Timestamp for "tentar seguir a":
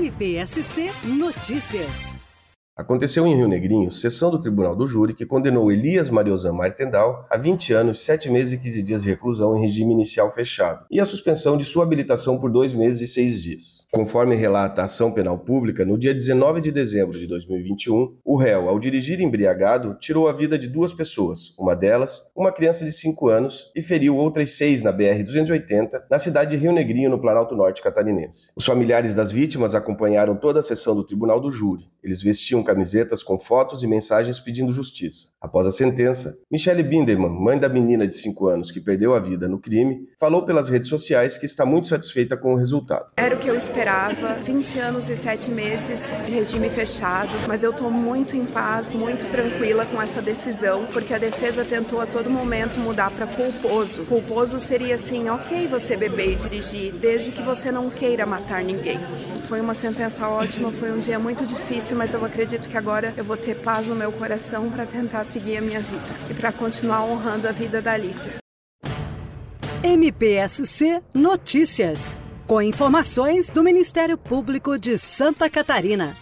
64.86-65.60